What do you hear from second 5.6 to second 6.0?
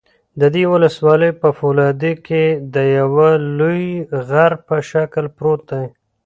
دى